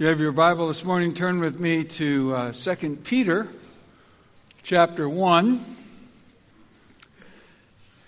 [0.00, 3.46] You have your Bible this morning, turn with me to uh, 2 Peter
[4.62, 5.62] chapter 1.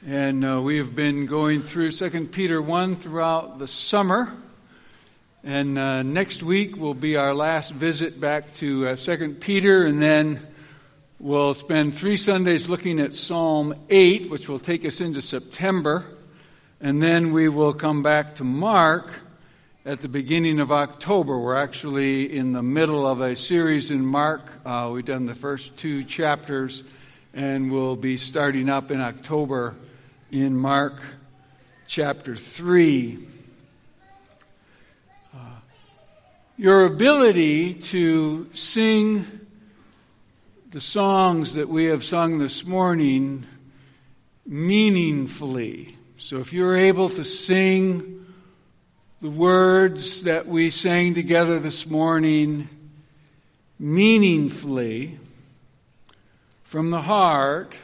[0.07, 4.33] And uh, we have been going through 2 Peter 1 throughout the summer.
[5.45, 10.01] And uh, next week will be our last visit back to uh, 2 Peter, and
[10.01, 10.41] then
[11.21, 16.07] we'll spend three Sundays looking at Psalm 8, which will take us into September.
[16.81, 19.13] And then we will come back to Mark
[19.85, 21.37] at the beginning of October.
[21.37, 24.53] We're actually in the middle of a series in Mark.
[24.65, 26.85] Uh, we've done the first two chapters,
[27.35, 29.75] and we'll be starting up in October
[30.31, 31.03] in Mark
[31.89, 33.19] chapter 3.
[35.35, 35.39] Uh,
[36.57, 39.27] your ability to sing
[40.71, 43.45] the songs that we have sung this morning
[44.47, 45.97] meaningfully.
[46.19, 48.22] So if you're able to sing,
[49.23, 52.69] the words that we sang together this morning
[53.79, 55.17] meaningfully
[56.65, 57.77] from the heart,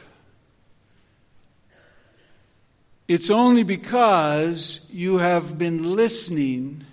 [3.07, 6.83] it's only because you have been listening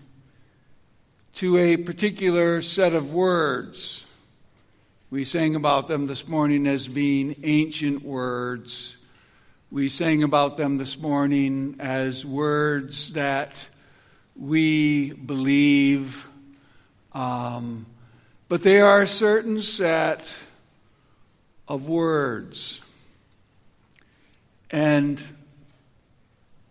[1.32, 4.06] to a particular set of words.
[5.10, 8.96] We sang about them this morning as being ancient words.
[9.72, 13.66] We sang about them this morning as words that
[14.38, 16.26] we believe,
[17.12, 17.86] um,
[18.48, 20.32] but they are a certain set
[21.68, 22.80] of words.
[24.70, 25.22] And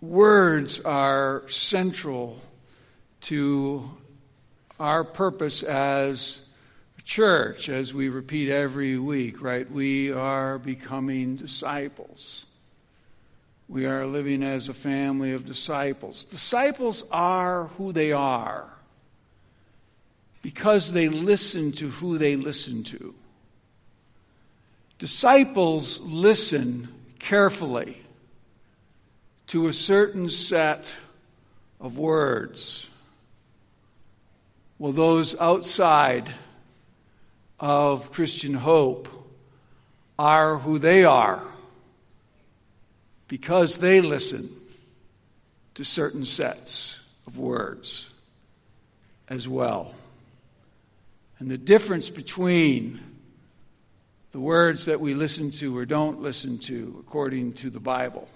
[0.02, 2.39] words are central
[3.22, 3.89] to
[4.79, 6.41] our purpose as
[7.00, 9.69] a church, as we repeat every week, right?
[9.69, 12.45] We are becoming disciples.
[13.67, 16.25] We are living as a family of disciples.
[16.25, 18.69] Disciples are who they are
[20.41, 23.16] because they listen to who they listen to.
[24.99, 27.97] Disciples listen carefully
[29.47, 30.85] to a certain set
[31.79, 32.89] of words.
[34.78, 36.34] Well, those outside
[37.59, 39.09] of Christian hope
[40.19, 41.41] are who they are
[43.28, 44.50] because they listen
[45.75, 48.09] to certain sets of words
[49.28, 49.94] as well.
[51.40, 53.00] And the difference between
[54.31, 58.28] the words that we listen to or don't listen to, according to the Bible,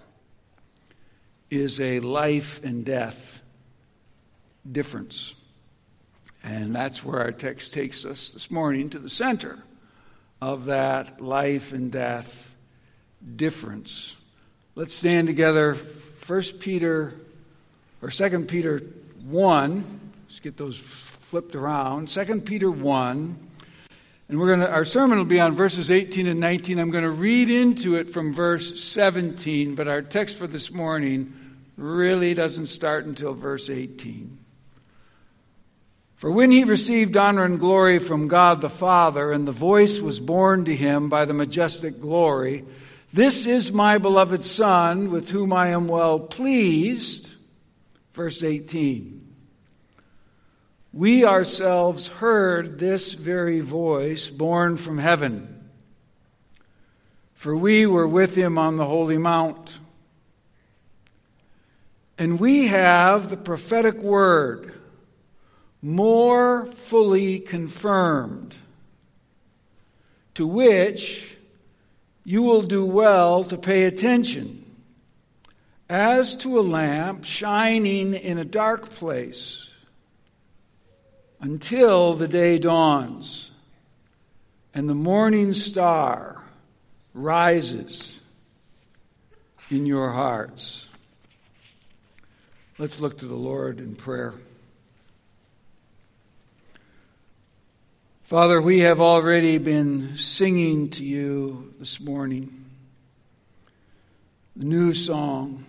[1.50, 3.42] is a life and death
[4.70, 5.36] difference.
[6.44, 9.60] And that's where our text takes us this morning to the center
[10.42, 12.56] of that life and death
[13.36, 14.16] difference.
[14.80, 15.74] Let's stand together.
[15.74, 17.14] 1 Peter
[18.02, 18.78] or 2 Peter
[19.26, 20.00] 1.
[20.24, 22.08] Let's get those flipped around.
[22.08, 23.50] 2 Peter 1.
[24.30, 26.80] And we're going to our sermon will be on verses 18 and 19.
[26.80, 31.34] I'm going to read into it from verse 17, but our text for this morning
[31.76, 34.38] really doesn't start until verse 18.
[36.16, 40.22] For when he received honor and glory from God the Father, and the voice was
[40.22, 42.64] borne to him by the majestic glory,
[43.12, 47.32] this is my beloved Son, with whom I am well pleased.
[48.14, 49.28] Verse 18.
[50.92, 55.70] We ourselves heard this very voice born from heaven,
[57.36, 59.80] for we were with him on the holy mount.
[62.18, 64.74] And we have the prophetic word
[65.82, 68.56] more fully confirmed,
[70.34, 71.38] to which
[72.30, 74.64] you will do well to pay attention
[75.90, 79.68] as to a lamp shining in a dark place
[81.42, 83.50] until the day dawns
[84.76, 86.44] and the morning star
[87.16, 88.22] rises
[89.72, 90.88] in your hearts.
[92.78, 94.36] Let's look to the Lord in prayer.
[98.30, 102.64] Father, we have already been singing to you this morning
[104.56, 105.66] the new song.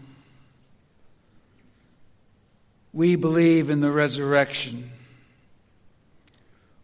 [2.93, 4.91] We believe in the resurrection.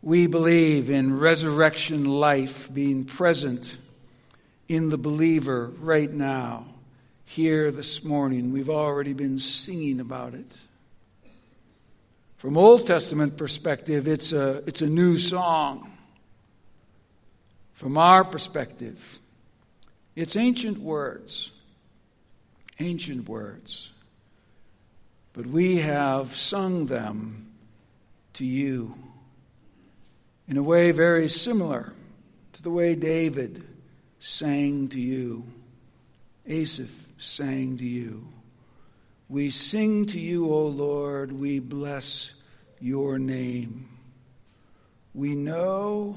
[0.01, 3.77] We believe in resurrection life being present
[4.71, 6.65] in the believer right now,
[7.27, 8.51] here this morning.
[8.51, 10.57] We've already been singing about it.
[12.37, 15.93] From Old Testament perspective, it's a, it's a new song.
[17.73, 19.19] From our perspective,
[20.15, 21.53] it's ancient words.
[22.79, 23.93] Ancient words.
[25.33, 27.53] But we have sung them
[28.35, 28.95] to you.
[30.49, 31.93] in a way very similar
[32.53, 33.65] to the way David
[34.21, 35.45] sang to you,
[36.47, 38.29] Asaph sang to you.
[39.29, 42.33] We sing to you, O Lord, we bless
[42.81, 43.89] your name.
[45.15, 46.17] We know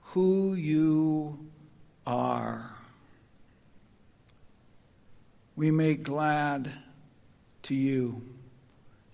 [0.00, 1.38] who you
[2.06, 2.70] are.
[5.56, 6.70] We make glad
[7.62, 8.22] to you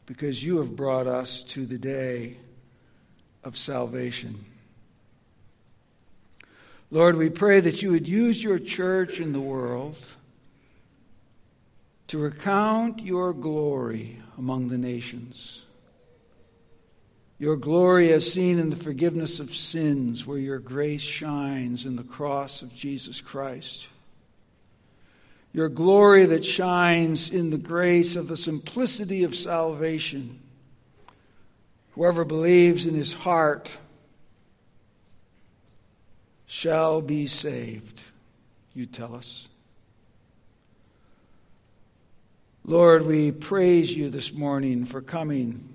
[0.06, 2.36] because you have brought us to the day
[3.42, 4.44] of salvation.
[6.90, 9.96] Lord, we pray that you would use your church in the world
[12.10, 15.64] to recount your glory among the nations.
[17.38, 22.02] Your glory as seen in the forgiveness of sins, where your grace shines in the
[22.02, 23.86] cross of Jesus Christ.
[25.52, 30.40] Your glory that shines in the grace of the simplicity of salvation.
[31.92, 33.78] Whoever believes in his heart
[36.44, 38.02] shall be saved,
[38.74, 39.46] you tell us.
[42.70, 45.68] Lord, we praise you this morning for coming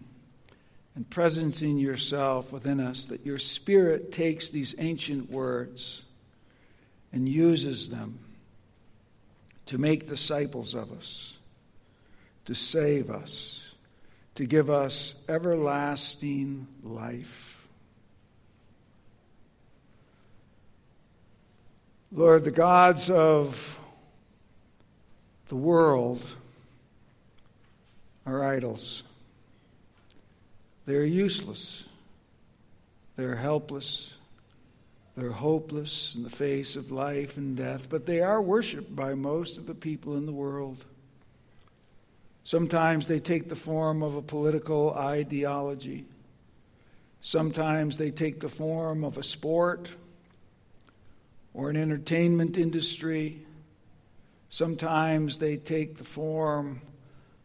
[0.95, 6.03] and presencing yourself within us, that your Spirit takes these ancient words
[7.12, 8.18] and uses them
[9.65, 11.38] to make disciples of us,
[12.45, 13.74] to save us,
[14.36, 17.68] to give us everlasting life.
[22.13, 23.81] Lord, the gods of
[25.50, 26.25] the world
[28.25, 29.04] are idols.
[30.86, 31.86] They're useless.
[33.16, 34.13] They're helpless.
[35.16, 39.57] They're hopeless in the face of life and death, but they are worshiped by most
[39.57, 40.83] of the people in the world.
[42.44, 46.06] Sometimes they take the form of a political ideology.
[47.22, 49.89] Sometimes they take the form of a sport
[51.54, 53.42] or an entertainment industry.
[54.50, 56.81] Sometimes they take the form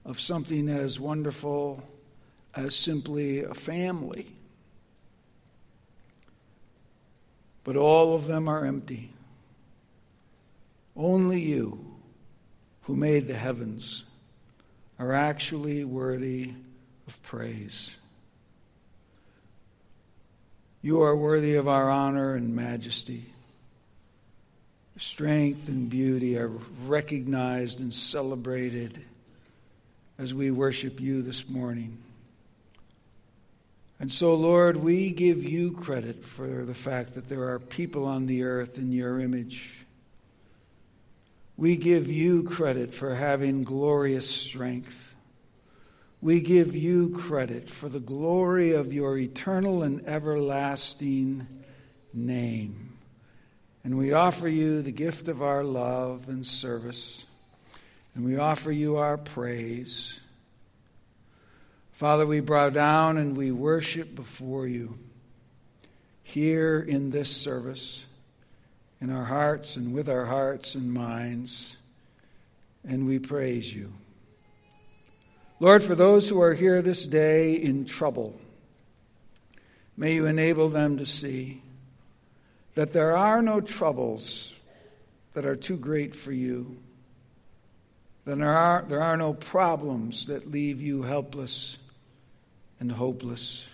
[0.05, 1.83] of something as wonderful
[2.55, 4.27] as simply a family.
[7.65, 9.11] But all of them are empty.
[10.97, 11.85] Only you,
[12.83, 14.05] who made the heavens,
[14.99, 16.53] are actually worthy
[17.07, 17.97] of praise.
[20.83, 23.27] You are worthy of our honor and majesty
[25.01, 26.53] strength and beauty are
[26.87, 29.01] recognized and celebrated
[30.21, 31.97] as we worship you this morning.
[33.99, 38.27] And so, Lord, we give you credit for the fact that there are people on
[38.27, 39.87] the earth in your image.
[41.57, 45.15] We give you credit for having glorious strength.
[46.21, 51.47] We give you credit for the glory of your eternal and everlasting
[52.13, 52.93] name.
[53.85, 57.25] And we offer you the gift of our love and service.
[58.15, 60.21] And we offer you our praise.
[61.93, 64.99] Father, we bow down and we worship before you
[66.23, 68.05] here in this service,
[69.01, 71.77] in our hearts and with our hearts and minds.
[72.89, 73.93] And we praise you.
[75.59, 78.41] Lord, for those who are here this day in trouble,
[79.95, 81.61] may you enable them to see
[82.75, 84.55] that there are no troubles
[85.35, 86.79] that are too great for you,
[88.31, 91.79] that there are, there are no problems that leave you helpless
[92.79, 93.67] and hopeless.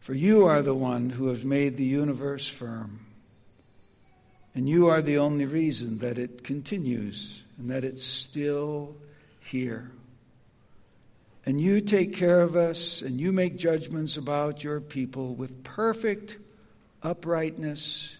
[0.00, 3.04] For you are the one who has made the universe firm.
[4.54, 8.96] And you are the only reason that it continues and that it's still
[9.40, 9.90] here.
[11.44, 16.38] And you take care of us and you make judgments about your people with perfect
[17.02, 18.16] uprightness,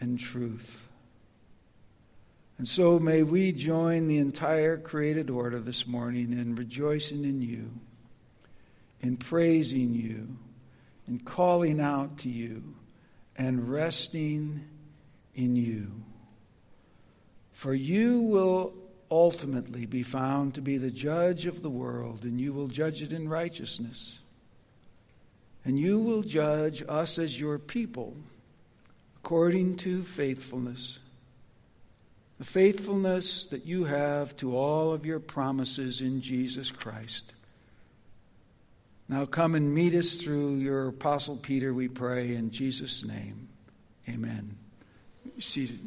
[0.00, 0.87] and truth.
[2.58, 7.70] And so may we join the entire created order this morning in rejoicing in you,
[9.00, 10.36] in praising you,
[11.06, 12.74] in calling out to you,
[13.36, 14.64] and resting
[15.34, 15.92] in you.
[17.52, 18.74] For you will
[19.10, 23.12] ultimately be found to be the judge of the world, and you will judge it
[23.12, 24.18] in righteousness
[25.68, 28.16] and you will judge us as your people
[29.22, 30.98] according to faithfulness.
[32.38, 37.34] The faithfulness that you have to all of your promises in Jesus Christ.
[39.08, 43.48] Now come and meet us through your Apostle Peter, we pray, in Jesus' name.
[44.08, 44.56] Amen.
[45.38, 45.80] Seated.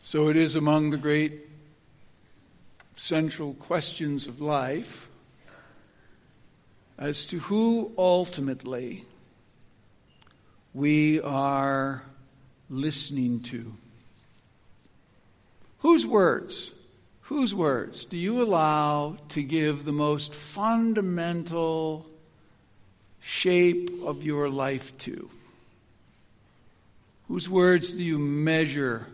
[0.00, 1.48] So it is among the great
[2.96, 5.08] central questions of life
[7.02, 9.04] as to who ultimately
[10.72, 12.00] we are
[12.70, 13.74] listening to.
[15.78, 16.72] Whose words?
[17.22, 22.06] Whose words do you allow to give the most fundamental
[23.18, 25.28] shape of your life to?
[27.26, 29.08] Whose words do you measure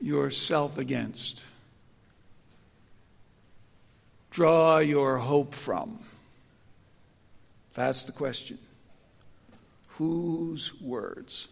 [0.00, 1.44] yourself against?
[4.30, 5.98] Draw your hope from?
[7.78, 8.58] That's the question.
[9.90, 11.46] Whose words?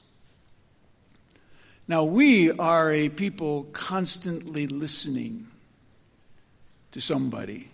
[1.87, 5.47] Now, we are a people constantly listening
[6.91, 7.71] to somebody.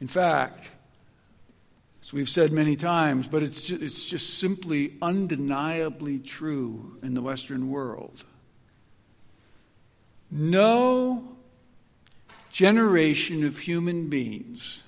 [0.00, 0.70] In fact,
[2.00, 7.22] as we've said many times, but it's just, it's just simply undeniably true in the
[7.22, 8.22] Western world.
[10.30, 11.24] No
[12.52, 14.80] generation of human beings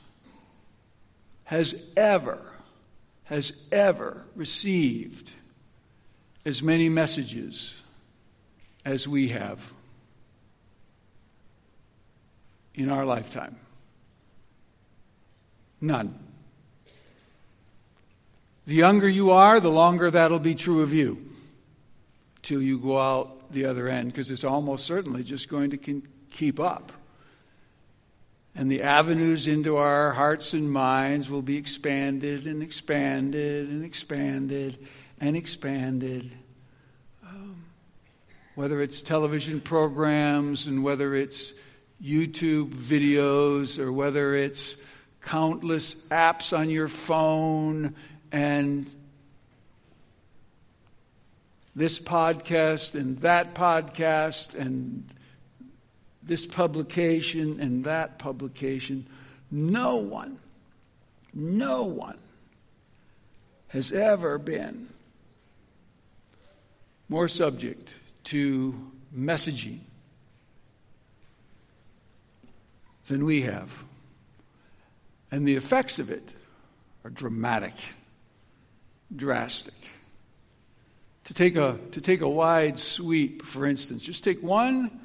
[1.48, 2.38] has ever,
[3.24, 5.32] has ever received
[6.44, 7.74] as many messages
[8.84, 9.72] as we have
[12.74, 13.56] in our lifetime.
[15.80, 16.18] None.
[18.66, 21.30] The younger you are, the longer that'll be true of you
[22.42, 26.60] till you go out the other end, because it's almost certainly just going to keep
[26.60, 26.92] up.
[28.58, 34.84] And the avenues into our hearts and minds will be expanded and expanded and expanded
[35.20, 36.32] and expanded.
[37.24, 37.62] Um,
[38.56, 41.54] whether it's television programs and whether it's
[42.02, 44.74] YouTube videos or whether it's
[45.22, 47.94] countless apps on your phone
[48.32, 48.92] and
[51.76, 55.08] this podcast and that podcast and
[56.28, 59.06] this publication and that publication.
[59.50, 60.38] No one,
[61.34, 62.18] no one
[63.68, 64.88] has ever been
[67.08, 69.80] more subject to messaging
[73.08, 73.84] than we have.
[75.32, 76.34] And the effects of it
[77.04, 77.74] are dramatic
[79.14, 79.74] drastic.
[81.24, 85.00] To take a, to take a wide sweep, for instance, just take one,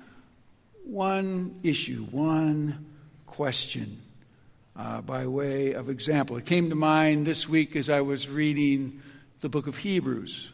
[0.84, 2.86] one issue, one
[3.26, 4.02] question
[4.76, 6.38] uh, by way of example.
[6.38, 9.02] It came to mind this week as I was reading
[9.42, 10.52] the book of Hebrews,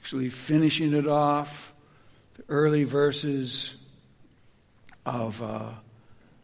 [0.00, 1.72] actually finishing it off,
[2.34, 3.76] the early verses
[5.04, 5.70] of, uh,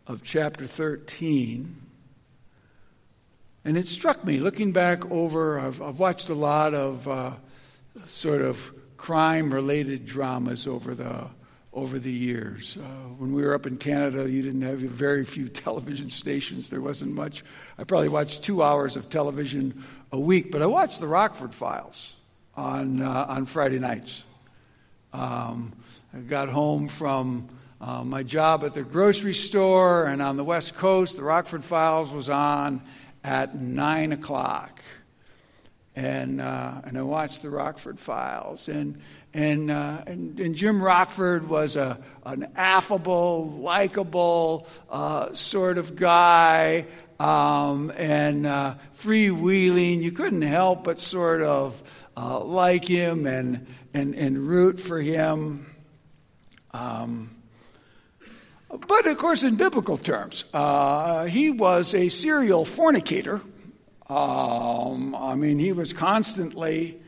[0.07, 1.77] of chapter 13.
[3.65, 7.33] And it struck me, looking back over, I've, I've watched a lot of uh,
[8.07, 11.27] sort of crime related dramas over the,
[11.73, 12.77] over the years.
[12.77, 12.85] Uh,
[13.19, 16.69] when we were up in Canada, you didn't have very few television stations.
[16.69, 17.45] There wasn't much.
[17.79, 22.17] I probably watched two hours of television a week, but I watched the Rockford Files
[22.57, 24.25] on, uh, on Friday nights.
[25.13, 25.73] Um,
[26.13, 27.49] I got home from
[27.81, 32.11] uh, my job at the grocery store, and on the West Coast, the Rockford Files
[32.11, 32.83] was on
[33.23, 34.83] at 9 o'clock.
[35.97, 38.69] And, uh, and I watched the Rockford Files.
[38.69, 39.01] And,
[39.33, 46.87] and, uh, and, and, Jim Rockford was a, an affable, likable uh, sort of guy
[47.21, 50.03] um, and uh, freewheeling.
[50.03, 51.81] You couldn't help but sort of
[52.17, 55.67] uh, like him and, and, and root for him.
[56.73, 57.31] Um,
[58.69, 63.41] but of course, in biblical terms, uh, he was a serial fornicator.
[64.09, 67.01] Um, I mean, he was constantly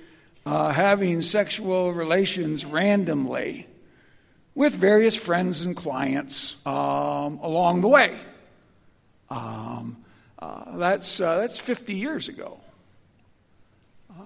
[0.44, 3.66] uh, having sexual relations randomly
[4.54, 8.16] with various friends and clients um, along the way.
[9.30, 10.04] Um,
[10.38, 12.60] uh, that's, uh, that's 50 years ago.
[14.10, 14.24] Uh,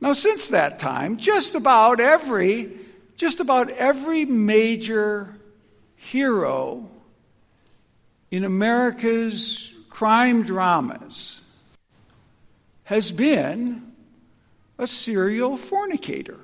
[0.00, 2.78] now, since that time, just about every,
[3.16, 5.34] just about every major
[5.96, 6.88] hero
[8.30, 11.42] in America's crime dramas
[12.84, 13.85] has been
[14.78, 16.38] a serial fornicator.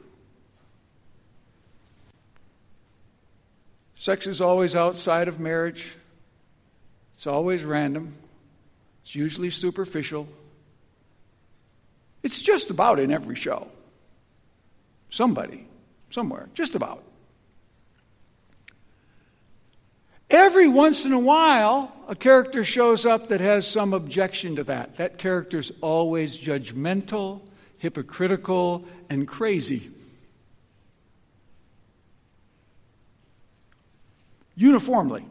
[3.96, 5.96] Sex is always outside of marriage.
[7.14, 8.14] It's always random.
[9.02, 10.26] It's usually superficial.
[12.22, 13.68] It's just about in every show.
[15.10, 15.66] Somebody,
[16.10, 17.02] somewhere, just about.
[20.30, 24.96] Every once in a while, a character shows up that has some objection to that.
[24.96, 27.42] That character's always judgmental,
[27.82, 29.90] hypocritical, and crazy.
[34.54, 35.26] Uniformly.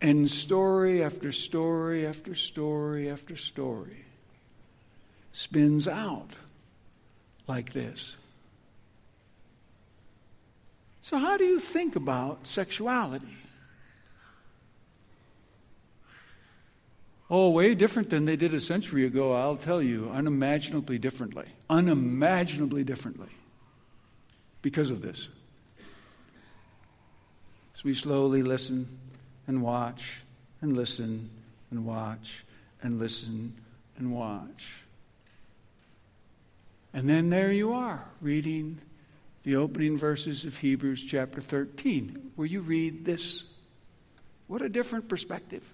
[0.00, 4.04] And story after story after story after story
[5.32, 6.36] spins out
[7.48, 8.16] like this.
[11.02, 13.43] So, how do you think about sexuality?
[17.36, 21.46] Oh, way different than they did a century ago, I'll tell you, unimaginably differently.
[21.68, 23.26] Unimaginably differently.
[24.62, 25.28] Because of this.
[27.74, 28.86] As we slowly listen
[29.48, 30.22] and watch
[30.60, 31.28] and listen
[31.72, 32.44] and watch
[32.82, 33.52] and listen
[33.98, 34.84] and watch.
[36.92, 38.78] And then there you are, reading
[39.42, 43.42] the opening verses of Hebrews chapter 13, where you read this.
[44.46, 45.73] What a different perspective.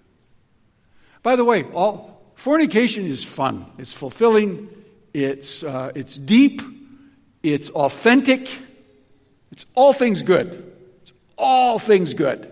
[1.22, 3.66] By the way, all fornication is fun.
[3.78, 4.68] It's fulfilling.
[5.12, 6.62] It's uh, it's deep.
[7.42, 8.48] It's authentic.
[9.52, 10.72] It's all things good.
[11.02, 12.50] It's all things good.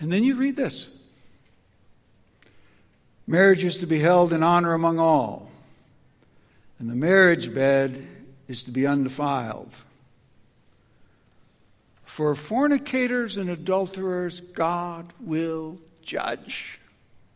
[0.00, 0.90] And then you read this.
[3.26, 5.50] Marriage is to be held in honor among all,
[6.80, 8.04] and the marriage bed
[8.48, 9.72] is to be undefiled.
[12.20, 16.78] For fornicators and adulterers, God will judge.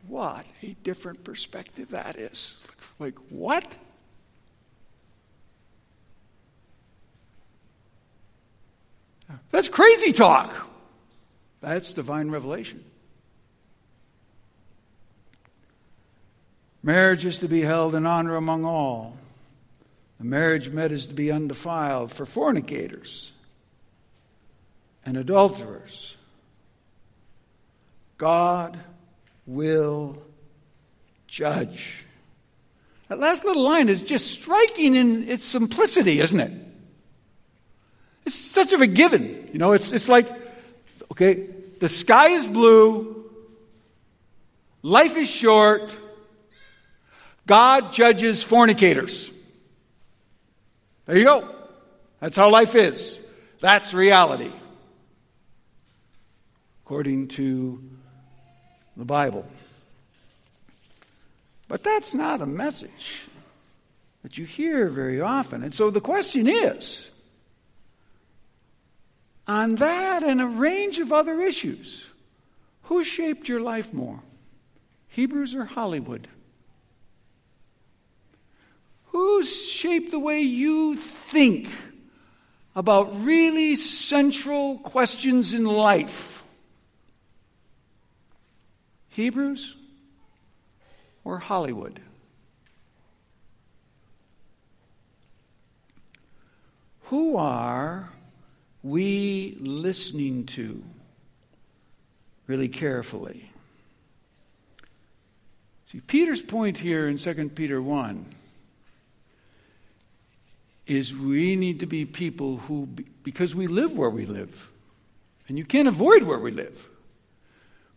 [0.07, 2.62] What a different perspective that is.
[2.99, 3.76] Like, what?
[9.50, 10.53] That's crazy talk.
[11.62, 12.85] That's divine revelation.
[16.83, 19.17] Marriage is to be held in honor among all.
[20.19, 23.34] The marriage bed is to be undefiled for fornicators
[25.04, 26.16] and adulterers.
[28.16, 28.78] God
[29.46, 30.23] will
[31.26, 32.04] judge.
[33.08, 36.52] That last little line is just striking in its simplicity, isn't it?
[38.24, 39.50] It's such of a given.
[39.52, 40.29] You know, it's, it's like,
[41.12, 41.46] okay,
[41.81, 43.31] the sky is blue,
[44.83, 45.94] life is short,
[47.46, 49.31] God judges fornicators.
[51.05, 51.55] There you go.
[52.20, 53.18] That's how life is.
[53.61, 54.50] That's reality
[56.85, 57.83] according to
[58.94, 59.47] the Bible.
[61.66, 63.23] But that's not a message
[64.23, 65.62] that you hear very often.
[65.62, 67.11] And so the question is
[69.49, 72.11] on that and a range of other issues,
[72.83, 74.20] who shaped your life more?
[75.09, 76.29] Hebrews or Hollywood?
[79.07, 81.68] Who shaped the way you think
[82.77, 86.43] about really central questions in life?
[89.14, 89.77] Hebrews
[91.22, 92.00] or Hollywood?
[97.05, 98.11] Who are
[98.83, 100.83] we listening to
[102.48, 103.50] really carefully?
[105.87, 108.27] See, Peter's point here in 2 Peter 1
[110.88, 112.88] is we need to be people who,
[113.22, 114.70] because we live where we live,
[115.46, 116.88] and you can't avoid where we live.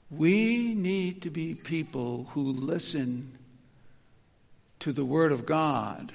[0.10, 3.38] We need to be people who listen
[4.80, 6.14] to the Word of God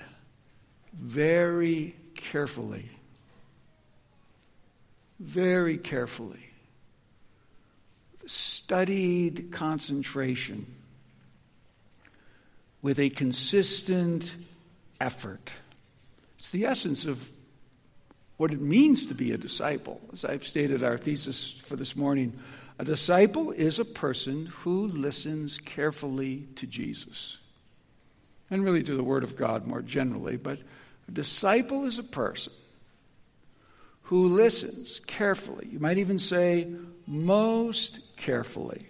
[0.94, 2.88] very carefully.
[5.20, 6.48] Very carefully.
[8.24, 10.66] Studied concentration
[12.80, 14.34] with a consistent
[15.00, 15.52] effort.
[16.36, 17.30] It's the essence of
[18.36, 20.00] what it means to be a disciple.
[20.12, 22.38] As I've stated our thesis for this morning,
[22.82, 27.38] a disciple is a person who listens carefully to Jesus
[28.50, 30.58] and really to the Word of God more generally, but
[31.06, 32.52] a disciple is a person
[34.02, 35.68] who listens carefully.
[35.70, 36.74] You might even say
[37.06, 38.84] most carefully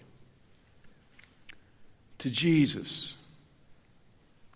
[2.17, 3.15] to Jesus,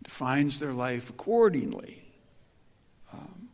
[0.03, 2.03] defines their life accordingly.
[3.12, 3.51] Um,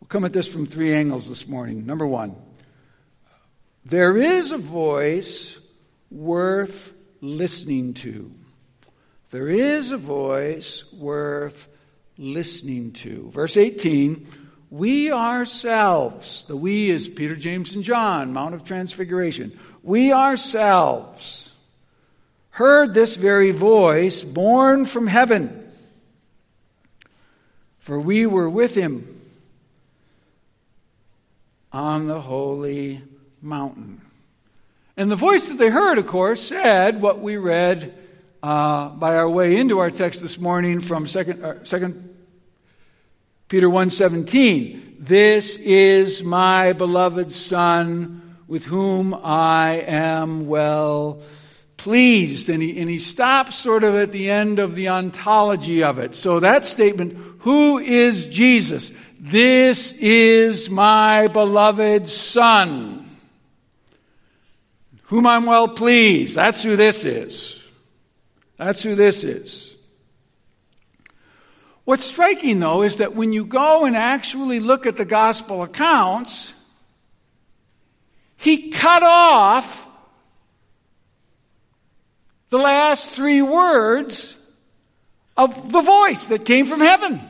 [0.00, 1.84] we'll come at this from three angles this morning.
[1.84, 2.36] Number one,
[3.84, 5.58] there is a voice
[6.10, 8.32] worth listening to.
[9.30, 11.68] There is a voice worth
[12.16, 13.30] listening to.
[13.30, 14.26] Verse 18
[14.70, 21.52] We ourselves, the we is Peter, James, and John, Mount of Transfiguration, we ourselves
[22.50, 25.64] heard this very voice born from heaven.
[27.78, 29.18] For we were with him
[31.72, 33.02] on the holy
[33.42, 34.00] mountain.
[34.96, 37.94] And the voice that they heard, of course, said what we read
[38.42, 42.16] uh, by our way into our text this morning from second, uh, second
[43.48, 51.22] Peter 1:17 This is my beloved son with whom I am well
[51.76, 55.98] pleased and he, and he stops sort of at the end of the ontology of
[55.98, 56.14] it.
[56.14, 58.90] So that statement who is Jesus?
[59.20, 62.97] This is my beloved son
[65.08, 66.34] whom I'm well pleased.
[66.34, 67.62] That's who this is.
[68.58, 69.74] That's who this is.
[71.84, 76.52] What's striking, though, is that when you go and actually look at the gospel accounts,
[78.36, 79.88] he cut off
[82.50, 84.36] the last three words
[85.38, 87.20] of the voice that came from heaven.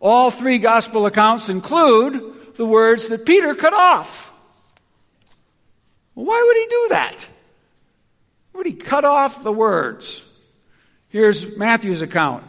[0.00, 4.29] All three gospel accounts include the words that Peter cut off.
[6.14, 7.28] Why would he do that?
[8.54, 10.26] Would he cut off the words?
[11.08, 12.44] Here's Matthew's account.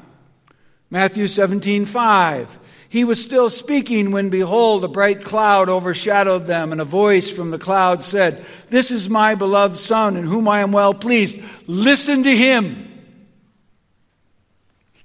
[0.90, 2.60] Matthew 17, 5.
[2.90, 7.50] He was still speaking when behold, a bright cloud overshadowed them, and a voice from
[7.50, 11.42] the cloud said, This is my beloved Son, in whom I am well pleased.
[11.68, 12.90] Listen to him.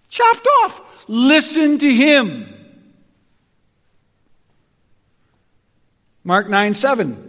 [0.09, 0.83] Chopped off.
[1.07, 2.53] Listen to him.
[6.25, 7.26] Mark 9, 7.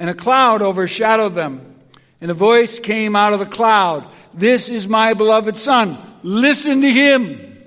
[0.00, 1.76] And a cloud overshadowed them,
[2.20, 5.98] and a voice came out of the cloud, This is my beloved Son.
[6.22, 7.58] Listen to him.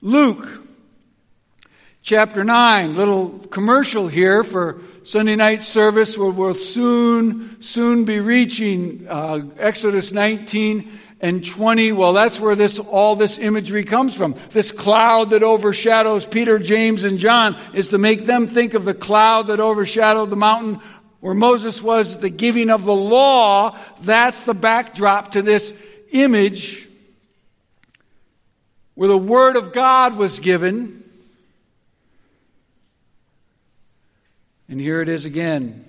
[0.00, 0.62] Luke
[2.02, 9.06] chapter 9, little commercial here for Sunday night service where we'll soon, soon be reaching
[9.08, 11.92] uh, Exodus 19 and 20.
[11.92, 14.34] Well, that's where this, all this imagery comes from.
[14.50, 18.94] This cloud that overshadows Peter, James, and John is to make them think of the
[18.94, 20.80] cloud that overshadowed the mountain
[21.20, 23.76] where Moses was the giving of the law.
[24.02, 25.74] That's the backdrop to this
[26.12, 26.88] image
[28.94, 31.02] where the Word of God was given.
[34.68, 35.84] And here it is again.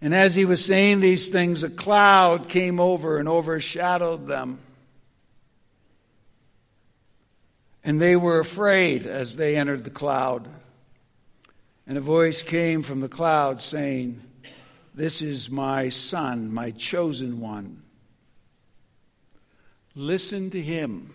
[0.00, 4.60] And as he was saying these things, a cloud came over and overshadowed them.
[7.82, 10.48] And they were afraid as they entered the cloud.
[11.86, 14.22] And a voice came from the cloud saying,
[14.94, 17.82] This is my son, my chosen one.
[19.94, 21.14] Listen to him.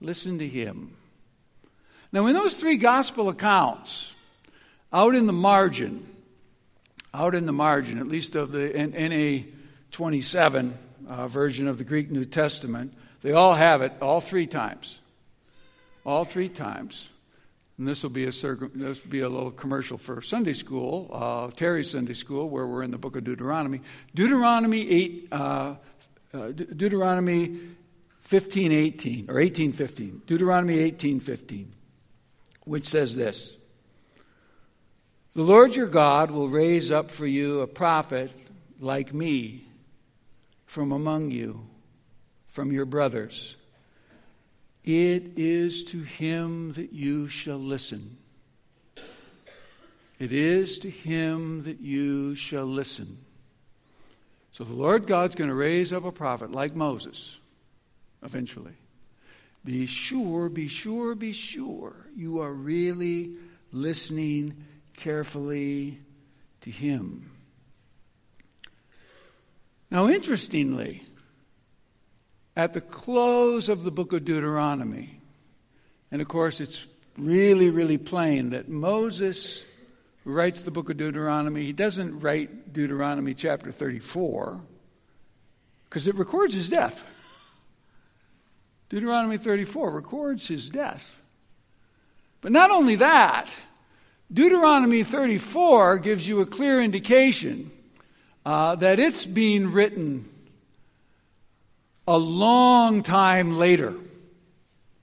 [0.00, 0.96] Listen to him.
[2.12, 4.14] Now, in those three gospel accounts,
[4.92, 6.06] out in the margin,
[7.14, 9.48] out in the margin, at least of the NA
[9.90, 10.74] 27
[11.08, 15.00] uh, version of the Greek New Testament, they all have it all three times.
[16.04, 17.10] All three times.
[17.78, 21.50] And this will be a, this will be a little commercial for Sunday school, uh,
[21.50, 23.80] Terry's Sunday school, where we're in the book of Deuteronomy.
[24.14, 25.74] Deuteronomy 8, uh,
[26.34, 27.48] uh, Deuteronomy
[28.28, 31.66] 1518 or 1815, Deuteronomy 18:15,
[32.64, 33.56] which says this:
[35.34, 38.30] The Lord your God will raise up for you a prophet
[38.78, 39.64] like me
[40.66, 41.66] from among you,
[42.48, 43.56] from your brothers.
[44.84, 48.18] It is to him that you shall listen.
[50.18, 53.16] It is to him that you shall listen.
[54.50, 57.38] So the Lord God's going to raise up a prophet like Moses
[58.22, 58.74] eventually.
[59.64, 63.30] Be sure, be sure, be sure you are really
[63.72, 65.98] listening carefully
[66.62, 67.30] to Him.
[69.90, 71.02] Now, interestingly,
[72.56, 75.20] at the close of the book of Deuteronomy,
[76.10, 76.86] and of course it's
[77.18, 79.66] really, really plain that Moses
[80.24, 84.60] writes the book of Deuteronomy, he doesn't write Deuteronomy chapter 34
[85.84, 87.04] because it records his death.
[88.88, 91.18] Deuteronomy 34 records his death.
[92.40, 93.48] But not only that,
[94.32, 97.70] Deuteronomy 34 gives you a clear indication
[98.46, 100.26] uh, that it's being written
[102.08, 103.94] a long time later.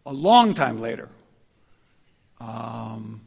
[0.06, 1.10] A long time later.
[2.42, 3.22] Um,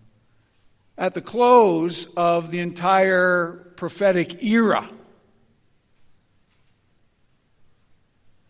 [0.98, 4.88] at the close of the entire prophetic era.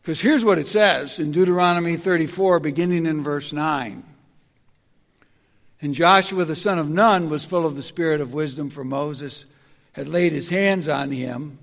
[0.01, 4.03] Because here's what it says in Deuteronomy 34, beginning in verse 9.
[5.83, 9.45] And Joshua the son of Nun was full of the spirit of wisdom, for Moses
[9.93, 11.59] had laid his hands on him.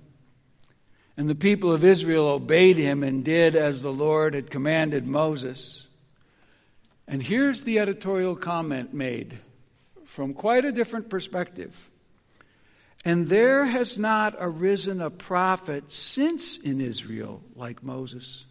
[1.16, 5.88] And the people of Israel obeyed him and did as the Lord had commanded Moses.
[7.08, 9.38] And here's the editorial comment made
[10.04, 11.90] from quite a different perspective.
[13.06, 18.46] And there has not arisen a prophet since in Israel like Moses,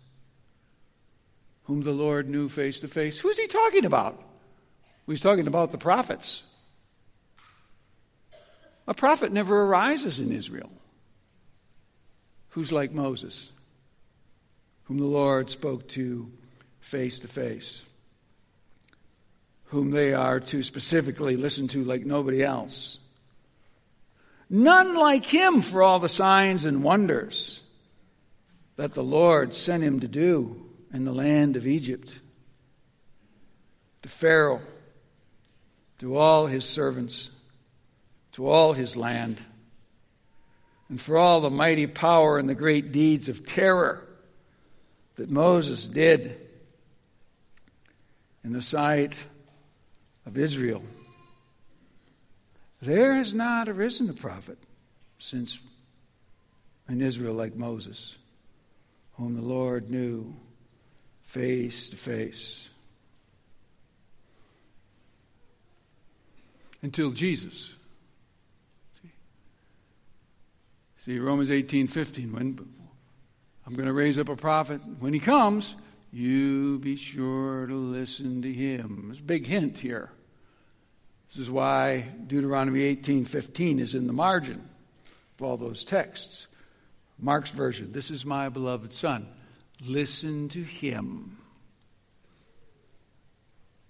[1.64, 3.20] whom the Lord knew face to face.
[3.20, 4.28] Who's he talking about?
[5.09, 6.42] He's talking about the prophets.
[8.87, 10.71] A prophet never arises in Israel
[12.51, 13.53] who's like Moses,
[14.85, 16.31] whom the Lord spoke to
[16.81, 17.85] face to face,
[19.66, 22.99] whom they are to specifically listen to like nobody else.
[24.51, 27.61] None like him for all the signs and wonders
[28.77, 32.18] that the Lord sent him to do in the land of Egypt,
[34.03, 34.62] to Pharaoh,
[35.98, 37.30] to all his servants,
[38.32, 39.42] to all his land,
[40.88, 44.06] and for all the mighty power and the great deeds of terror
[45.16, 46.40] that Moses did
[48.44, 49.16] in the sight
[50.24, 50.82] of Israel.
[52.80, 54.58] There has not arisen a prophet
[55.18, 55.58] since
[56.88, 58.16] in Israel like Moses,
[59.14, 60.34] whom the Lord knew
[61.22, 62.67] face to face.
[66.83, 67.75] Until Jesus.
[69.03, 69.11] See,
[70.99, 72.33] See Romans 18 15.
[72.33, 72.69] When
[73.67, 75.77] I'm going to raise up a prophet, when he comes,
[76.12, 79.05] you be sure to listen to him.
[79.07, 80.11] There's a big hint here.
[81.29, 84.67] This is why Deuteronomy 18:15 is in the margin
[85.38, 86.47] of all those texts.
[87.19, 89.27] Mark's version, this is my beloved son.
[89.81, 91.37] Listen to him.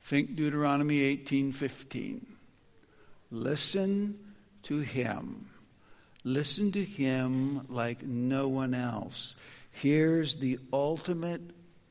[0.02, 2.26] Think Deuteronomy 18:15.
[3.30, 4.18] Listen
[4.64, 5.48] to him.
[6.24, 9.34] Listen to him like no one else.
[9.72, 11.42] Here's the ultimate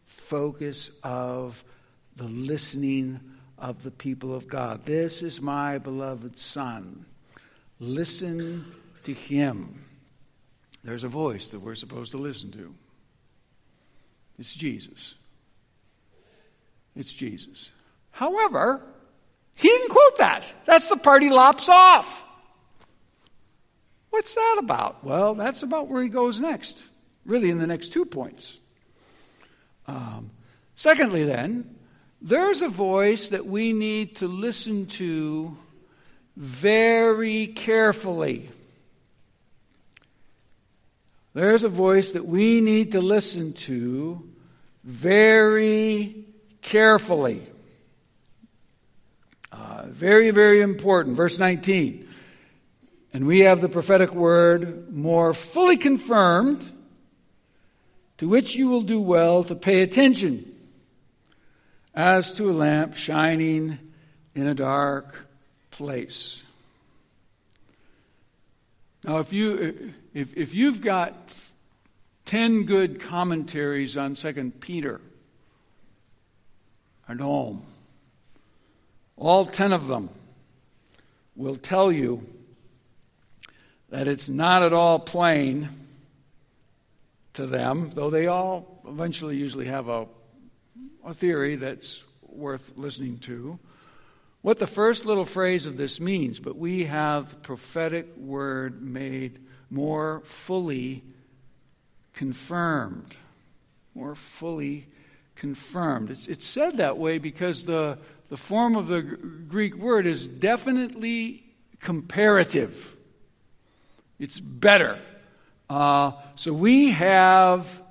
[0.06, 1.64] focus of
[2.18, 3.20] the listening
[3.58, 4.86] of the people of God.
[4.86, 7.06] This is my beloved Son.
[7.80, 8.66] Listen
[9.04, 9.84] to him.
[10.84, 12.74] There's a voice that we're supposed to listen to.
[14.38, 15.16] It's Jesus.
[16.96, 17.72] It's Jesus.
[18.12, 18.82] However,
[19.58, 20.54] he didn't quote that.
[20.66, 22.24] That's the part he lops off.
[24.12, 25.04] What's that about?
[25.04, 26.86] Well, that's about where he goes next,
[27.26, 28.60] really, in the next two points.
[29.88, 30.30] Um,
[30.76, 31.76] secondly, then,
[32.22, 35.58] there's a voice that we need to listen to
[36.36, 38.50] very carefully.
[41.34, 44.24] There's a voice that we need to listen to
[44.84, 46.26] very
[46.62, 47.42] carefully.
[49.88, 51.16] Very, very important.
[51.16, 52.08] Verse 19.
[53.14, 56.72] And we have the prophetic word more fully confirmed,
[58.18, 60.54] to which you will do well to pay attention
[61.96, 63.80] as to a lamp shining
[64.36, 65.16] in a dark
[65.72, 66.44] place.
[69.04, 71.34] Now, if, you, if, if you've got
[72.26, 75.00] 10 good commentaries on 2 Peter
[77.08, 77.66] at home,
[79.18, 80.10] all 10 of them
[81.36, 82.26] will tell you
[83.90, 85.70] that it's not at all plain
[87.34, 90.08] to them, though they all eventually usually have a
[91.08, 93.58] a theory that's worth listening to,
[94.42, 99.40] what the first little phrase of this means, but we have the prophetic word made
[99.70, 101.04] more fully
[102.14, 103.16] confirmed.
[103.96, 104.86] More fully
[105.36, 106.12] confirmed.
[106.12, 107.98] It's, it's said that way because the,
[108.30, 111.44] the form of the Greek word is definitely
[111.80, 112.96] comparative.
[114.20, 115.00] It's better.
[115.70, 117.82] Uh, so we have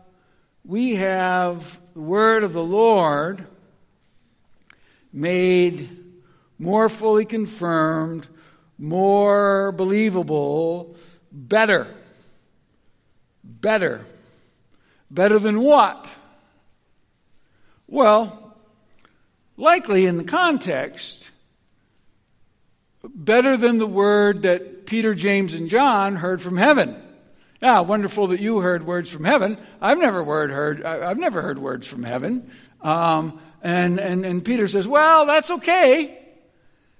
[0.65, 3.47] we have the word of the Lord
[5.13, 6.05] made
[6.59, 8.27] more fully confirmed,
[8.79, 10.97] more believable,
[11.31, 11.87] better.
[13.45, 14.05] Better.
[15.11, 16.09] Better than what?
[17.87, 18.46] Well,
[19.57, 21.31] likely in the context,
[23.03, 27.03] better than the word that Peter, James, and John heard from heaven.
[27.63, 29.59] Now, wonderful that you heard words from heaven.
[29.81, 30.85] I've never word heard.
[30.85, 32.51] I've never heard words from heaven.
[32.83, 36.19] Um, and, and, and Peter says, well, that's okay.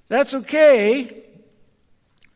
[0.09, 1.25] That's okay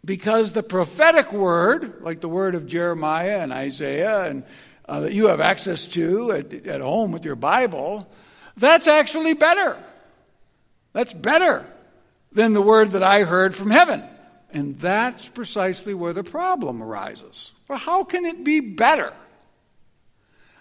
[0.04, 4.44] because the prophetic word, like the word of Jeremiah and Isaiah, and
[4.88, 8.10] uh, that you have access to at, at home with your Bible,
[8.56, 9.76] that's actually better.
[10.92, 11.64] That's better
[12.32, 14.02] than the word that I heard from heaven.
[14.52, 17.52] And that's precisely where the problem arises.
[17.68, 19.12] Well, how can it be better?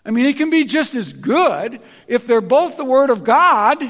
[0.05, 1.81] I mean, it can be just as good.
[2.07, 3.83] If they're both the Word of God,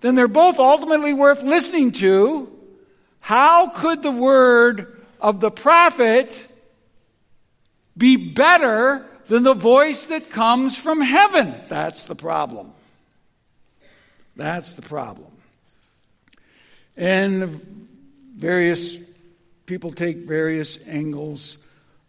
[0.00, 2.50] then they're both ultimately worth listening to.
[3.20, 6.30] How could the Word of the prophet
[7.96, 11.54] be better than the voice that comes from heaven?
[11.68, 12.72] That's the problem.
[14.34, 15.31] That's the problem.
[16.96, 17.44] And
[18.36, 18.98] various
[19.66, 21.58] people take various angles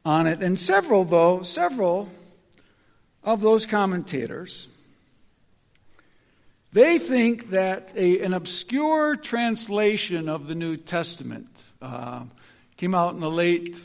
[0.03, 0.41] on it.
[0.41, 2.09] And several, though, several
[3.23, 4.67] of those commentators,
[6.73, 11.47] they think that a, an obscure translation of the New Testament
[11.81, 12.23] uh,
[12.75, 13.77] came out in the late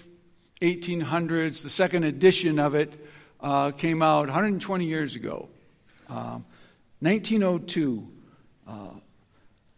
[0.62, 1.62] 1800s.
[1.62, 3.06] The second edition of it
[3.40, 5.48] uh, came out 120 years ago,
[6.08, 6.40] uh,
[7.00, 8.08] 1902.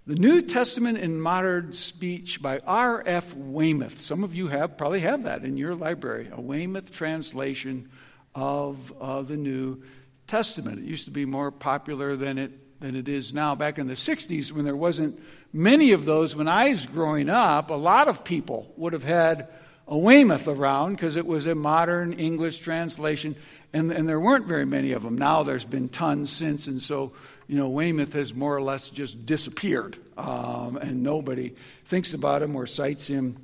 [0.06, 3.34] The New Testament in Modern Speech by R.F.
[3.34, 4.00] Weymouth.
[4.00, 7.90] Some of you have probably have that in your library, a Weymouth translation
[8.34, 9.82] of uh, the New
[10.26, 10.78] Testament.
[10.78, 13.54] It used to be more popular than it than it is now.
[13.54, 15.20] Back in the 60s, when there wasn't
[15.52, 19.48] many of those, when I was growing up, a lot of people would have had
[19.86, 23.36] a Weymouth around because it was a modern English translation,
[23.72, 25.16] and, and there weren't very many of them.
[25.16, 27.12] Now there's been tons since, and so,
[27.46, 31.54] you know, Weymouth has more or less just disappeared, um, and nobody
[31.84, 33.36] thinks about him or cites him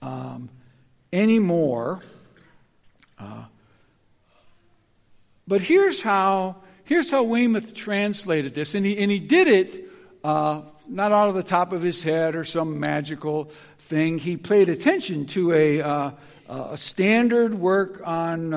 [0.00, 0.48] um,
[1.12, 2.02] anymore.
[3.18, 3.44] Uh,
[5.46, 9.84] but here's how, here's how Weymouth translated this, and he, and he did it
[10.22, 14.68] uh, not out of the top of his head or some magical thing, he paid
[14.68, 16.10] attention to a, uh,
[16.48, 18.54] a standard work on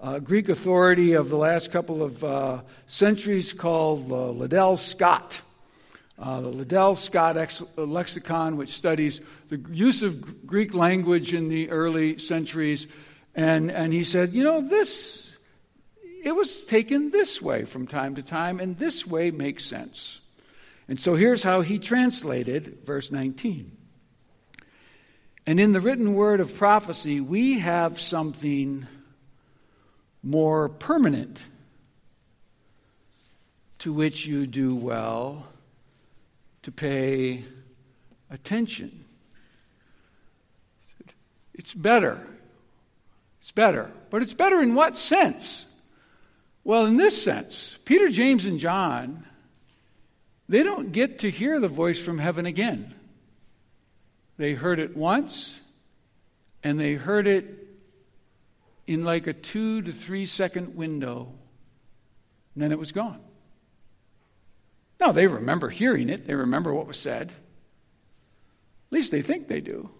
[0.00, 5.40] uh, Greek authority of the last couple of uh, centuries called uh, Liddell Scott.
[6.18, 11.70] Uh, the Liddell Scott ex- lexicon, which studies the use of Greek language in the
[11.70, 12.86] early centuries.
[13.34, 15.36] And, and he said, you know, this,
[16.24, 20.20] it was taken this way from time to time, and this way makes sense.
[20.88, 23.72] And so here's how he translated verse 19.
[25.46, 28.86] And in the written word of prophecy, we have something
[30.26, 31.44] more permanent
[33.78, 35.46] to which you do well
[36.62, 37.44] to pay
[38.28, 39.04] attention.
[41.54, 42.20] It's better.
[43.40, 43.88] It's better.
[44.10, 45.66] But it's better in what sense?
[46.64, 49.24] Well, in this sense, Peter, James, and John,
[50.48, 52.92] they don't get to hear the voice from heaven again.
[54.38, 55.60] They heard it once,
[56.64, 57.65] and they heard it
[58.86, 61.32] in like a two to three second window,
[62.54, 63.20] and then it was gone.
[65.00, 67.28] Now, they remember hearing it, they remember what was said.
[67.28, 69.90] At least they think they do.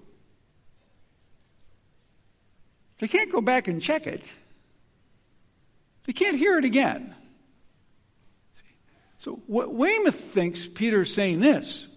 [2.99, 4.31] They can't go back and check it.
[6.05, 7.14] They can't hear it again.
[9.18, 11.88] So, what Weymouth thinks Peter's saying this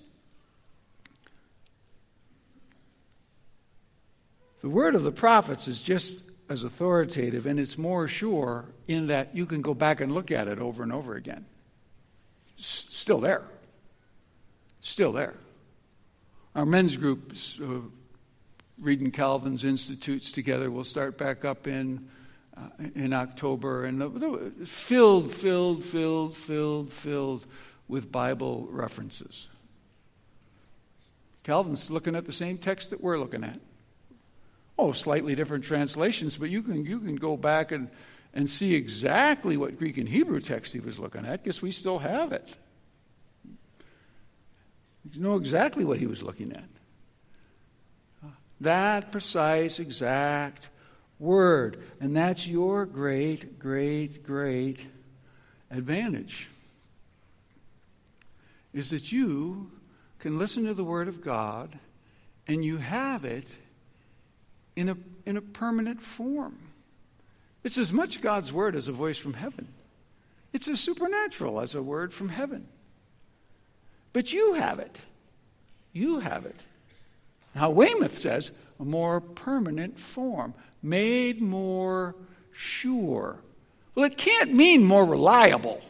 [4.61, 9.35] The word of the prophets is just as authoritative and it's more sure in that
[9.35, 11.45] you can go back and look at it over and over again.
[12.57, 13.43] It's still there.
[14.81, 15.35] Still there.
[16.55, 17.81] Our men's groups, uh,
[18.79, 22.09] reading Calvin's Institutes together, will start back up in
[22.57, 22.61] uh,
[22.95, 27.45] in October, and filled, filled, filled, filled, filled
[27.87, 29.49] with Bible references.
[31.43, 33.59] Calvin's looking at the same text that we're looking at.
[34.81, 37.89] Oh, slightly different translations, but you can, you can go back and,
[38.33, 41.99] and see exactly what Greek and Hebrew text he was looking at because we still
[41.99, 42.55] have it.
[45.11, 46.63] You know exactly what he was looking at.
[48.61, 50.69] That precise, exact
[51.19, 51.83] word.
[51.99, 54.87] And that's your great, great, great
[55.69, 56.49] advantage.
[58.71, 59.71] Is that you
[60.19, 61.77] can listen to the Word of God
[62.47, 63.45] and you have it
[64.75, 66.57] in a, in a permanent form.
[67.63, 69.67] It's as much God's word as a voice from heaven.
[70.53, 72.67] It's as supernatural as a word from heaven.
[74.13, 74.99] But you have it.
[75.93, 76.55] You have it.
[77.53, 82.15] Now, Weymouth says a more permanent form, made more
[82.51, 83.37] sure.
[83.95, 85.81] Well, it can't mean more reliable.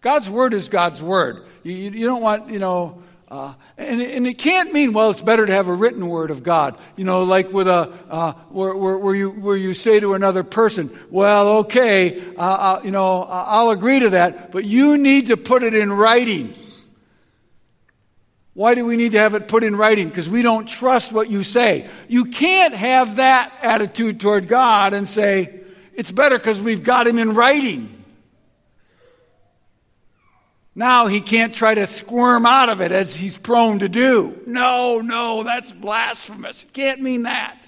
[0.00, 1.44] God's word is God's word.
[1.62, 3.02] You, you don't want, you know,
[3.32, 6.42] uh, and, and, it can't mean, well, it's better to have a written word of
[6.42, 6.78] God.
[6.96, 10.42] You know, like with a, uh, where, where, where, you, where you say to another
[10.42, 15.38] person, well, okay, uh, uh you know, I'll agree to that, but you need to
[15.38, 16.52] put it in writing.
[18.52, 20.10] Why do we need to have it put in writing?
[20.10, 21.88] Because we don't trust what you say.
[22.08, 25.60] You can't have that attitude toward God and say,
[25.94, 28.01] it's better because we've got him in writing.
[30.74, 34.40] Now he can't try to squirm out of it as he's prone to do.
[34.46, 36.62] No, no, that's blasphemous.
[36.62, 37.58] It can't mean that.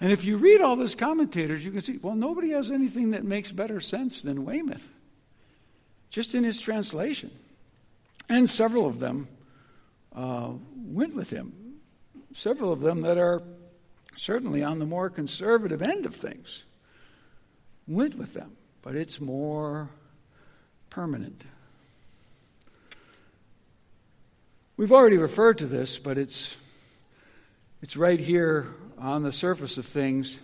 [0.00, 3.24] And if you read all those commentators, you can see, well, nobody has anything that
[3.24, 4.86] makes better sense than Weymouth,
[6.10, 7.30] just in his translation.
[8.28, 9.28] And several of them
[10.14, 11.54] uh, went with him.
[12.34, 13.42] Several of them that are
[14.16, 16.64] certainly on the more conservative end of things
[17.86, 19.88] went with them, but it's more
[20.90, 21.42] permanent.
[24.76, 26.54] We've already referred to this, but it's,
[27.80, 28.66] it's right here
[28.98, 30.38] on the surface of things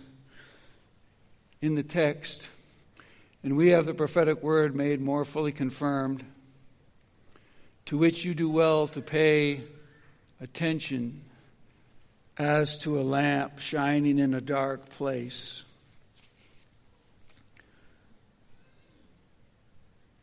[1.61, 2.49] in the text.
[3.43, 6.25] And we have the prophetic word made more fully confirmed,
[7.85, 9.61] to which you do well to pay
[10.39, 11.21] attention
[12.39, 15.63] as to a lamp shining in a dark place.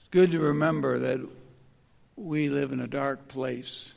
[0.08, 1.20] It's good to remember that
[2.16, 3.92] we live in a dark place.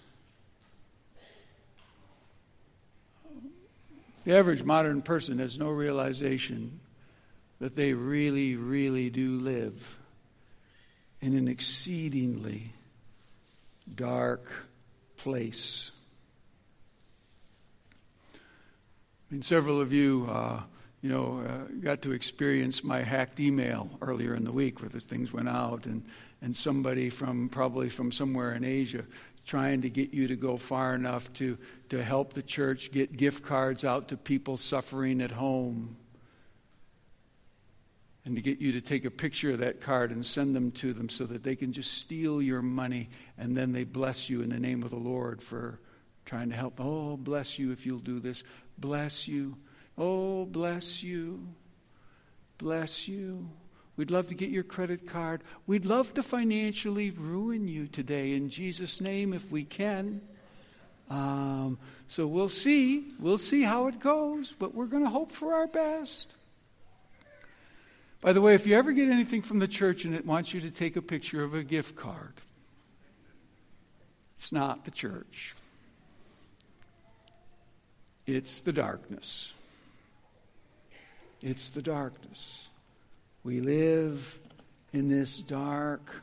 [4.26, 6.82] The average modern person has no realization
[7.62, 9.98] that they really, really do live
[11.22, 12.74] in an exceedingly
[13.96, 14.52] dark
[15.16, 15.92] place.
[18.36, 18.38] I
[19.30, 20.60] mean, several of you, uh,
[21.02, 25.00] you know, uh, got to experience my hacked email earlier in the week where the
[25.00, 26.04] things went out, and,
[26.42, 29.04] and somebody from probably from somewhere in Asia
[29.46, 31.58] trying to get you to go far enough to,
[31.90, 35.96] to help the church get gift cards out to people suffering at home.
[38.24, 40.94] And to get you to take a picture of that card and send them to
[40.94, 44.50] them so that they can just steal your money and then they bless you in
[44.50, 45.80] the name of the Lord for
[46.24, 46.80] trying to help.
[46.80, 48.44] Oh, bless you if you'll do this.
[48.78, 49.58] Bless you.
[50.04, 51.48] Oh, bless you.
[52.58, 53.48] Bless you.
[53.98, 55.44] We'd love to get your credit card.
[55.68, 60.22] We'd love to financially ruin you today in Jesus' name if we can.
[61.12, 61.78] Um,
[62.08, 63.14] so we'll see.
[63.20, 66.34] We'll see how it goes, but we're going to hope for our best.
[68.22, 70.62] By the way, if you ever get anything from the church and it wants you
[70.62, 72.34] to take a picture of a gift card,
[74.36, 75.54] it's not the church.
[78.26, 79.54] It's the darkness.
[81.42, 82.68] It's the darkness.
[83.44, 84.40] We live
[84.94, 86.22] in this dark,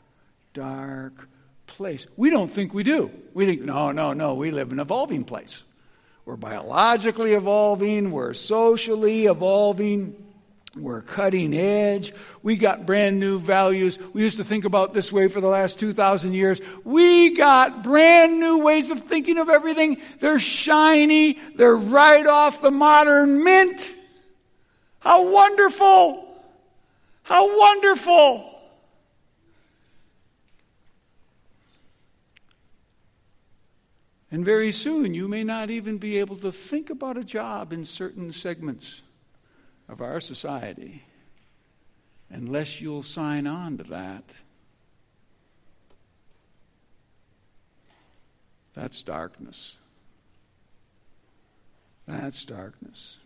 [0.55, 1.29] dark
[1.67, 2.07] place.
[2.17, 3.11] We don't think we do.
[3.35, 5.65] We think, no, no, no, we live in an evolving place.
[6.25, 10.25] We're biologically evolving, we're socially evolving.
[10.77, 12.13] We're cutting edge.
[12.43, 13.99] We got brand new values.
[14.13, 16.61] We used to think about this way for the last 2,000 years.
[16.85, 20.01] We got brand new ways of thinking of everything.
[20.21, 21.39] They're shiny.
[21.57, 23.93] They're right off the modern mint.
[25.01, 26.25] How wonderful!
[27.23, 28.59] How wonderful!
[34.31, 37.85] And very soon, you may not even be able to think about a job in
[37.85, 39.03] certain segments
[39.89, 41.03] of our society
[42.31, 44.25] unless you'll sign on to that.
[48.75, 49.77] That's darkness.
[52.07, 53.19] That's darkness.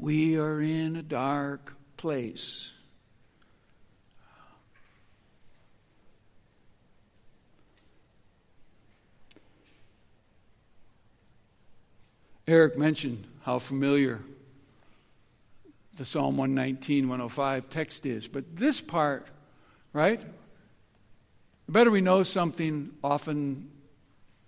[0.00, 2.72] We are in a dark place.
[12.48, 14.22] Eric mentioned how familiar
[15.98, 18.26] the Psalm 119, 105 text is.
[18.26, 19.26] But this part,
[19.92, 20.22] right?
[21.66, 23.70] The better we know something, often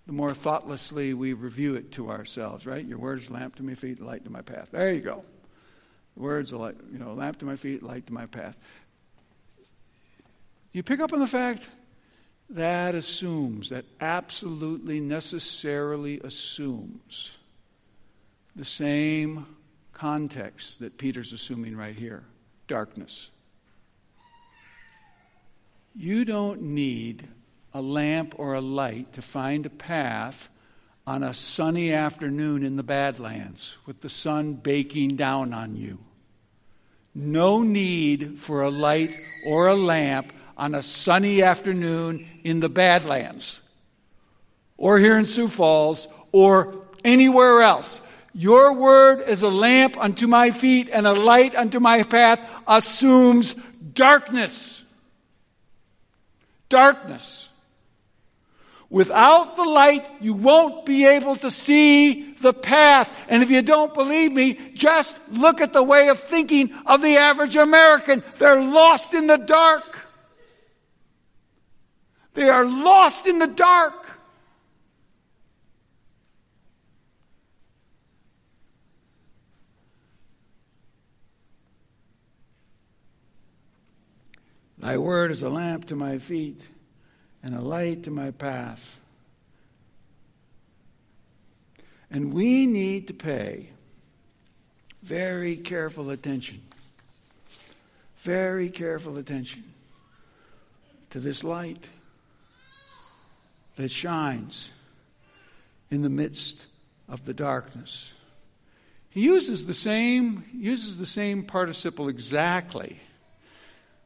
[0.07, 2.83] the more thoughtlessly we review it to ourselves, right?
[2.83, 4.69] Your words, lamp to my feet, light to my path.
[4.71, 5.23] There you go.
[6.15, 8.57] Words, are like, you know, lamp to my feet, light to my path.
[10.71, 11.67] You pick up on the fact
[12.49, 17.37] that assumes, that absolutely necessarily assumes
[18.55, 19.45] the same
[19.93, 22.23] context that Peter's assuming right here
[22.67, 23.29] darkness.
[25.95, 27.27] You don't need
[27.73, 30.49] a lamp or a light to find a path
[31.05, 35.99] on a sunny afternoon in the Badlands with the sun baking down on you.
[37.13, 43.61] No need for a light or a lamp on a sunny afternoon in the Badlands
[44.77, 48.01] or here in Sioux Falls or anywhere else.
[48.33, 53.53] Your word is a lamp unto my feet and a light unto my path assumes
[53.53, 54.83] darkness.
[56.69, 57.49] Darkness.
[58.93, 63.09] Without the light, you won't be able to see the path.
[63.27, 67.17] And if you don't believe me, just look at the way of thinking of the
[67.17, 68.23] average American.
[68.37, 69.97] They're lost in the dark.
[72.35, 74.11] They are lost in the dark.
[84.77, 86.61] Thy word is a lamp to my feet
[87.43, 88.99] and a light to my path.
[92.09, 93.69] And we need to pay
[95.01, 96.61] very careful attention,
[98.17, 99.63] very careful attention
[101.09, 101.89] to this light
[103.75, 104.69] that shines
[105.91, 106.67] in the midst
[107.09, 108.13] of the darkness.
[109.09, 112.99] He uses the same uses the same participle exactly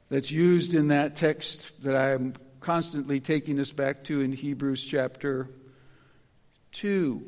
[0.10, 2.34] that's used in that text that I'm
[2.68, 5.48] constantly taking us back to in Hebrews chapter
[6.74, 7.24] 2.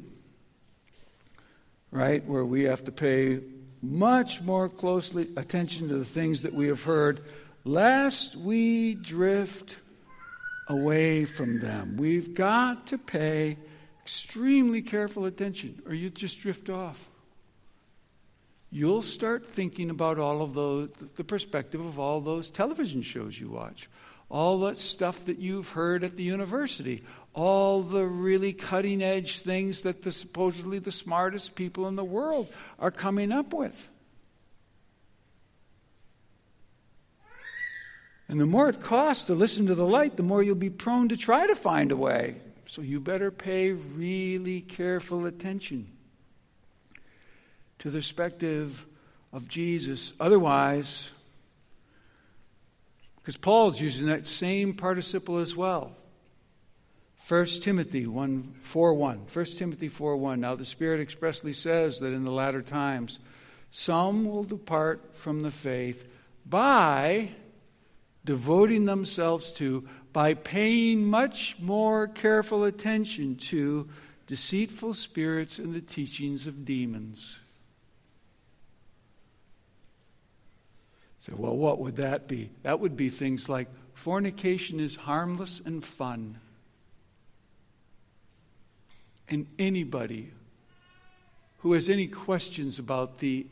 [1.91, 2.21] Right?
[2.25, 3.39] Where we have to pay
[3.81, 7.21] much more closely attention to the things that we have heard
[7.63, 9.77] lest we drift
[10.67, 11.95] away from them.
[11.95, 13.55] We've got to pay
[14.01, 17.09] extremely careful attention or you just drift off
[18.71, 23.49] you'll start thinking about all of those, the perspective of all those television shows you
[23.49, 23.89] watch,
[24.30, 27.03] all that stuff that you've heard at the university,
[27.34, 32.51] all the really cutting edge things that the supposedly the smartest people in the world
[32.80, 33.89] are coming up with.
[38.27, 41.09] And the more it costs to listen to the light, the more you'll be prone
[41.09, 42.36] to try to find a way.
[42.67, 45.88] So you better pay really careful attention
[47.80, 48.86] to the perspective
[49.34, 50.13] of Jesus.
[50.19, 51.09] Otherwise,
[53.22, 55.93] because Paul's using that same participle as well.
[57.28, 59.17] 1 Timothy 1 4 1.
[59.32, 60.39] 1 Timothy 4 1.
[60.39, 63.20] Now the Spirit expressly says that in the latter times
[63.72, 66.07] some will depart from the faith
[66.45, 67.30] by
[68.26, 73.88] devoting themselves to, by paying much more careful attention to
[74.28, 77.39] deceitful spirits and the teachings of demons.
[81.20, 82.49] Say, well, what would that be?
[82.63, 86.39] That would be things like fornication is harmless and fun.
[89.28, 90.32] And anybody
[91.59, 93.47] who has any questions about the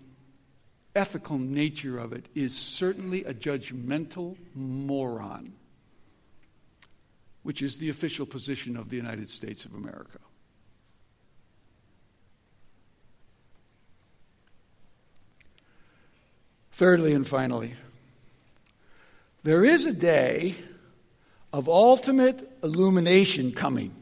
[0.95, 5.51] ethical nature of it is certainly a judgmental moron,
[7.43, 10.20] which is the official position of the United States of America.
[16.78, 17.73] Thirdly and finally,
[19.41, 20.53] there is a day
[21.51, 23.95] of ultimate illumination coming.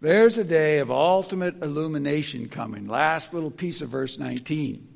[0.00, 2.86] There's a day of ultimate illumination coming.
[2.86, 4.86] Last little piece of verse 19.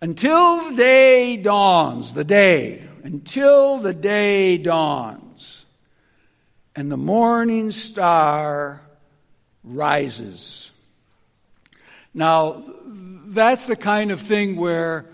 [0.00, 5.66] Until the day dawns, the day, until the day dawns,
[6.74, 8.82] and the morning star
[9.62, 10.72] rises.
[12.12, 15.06] Now, that's the kind of thing where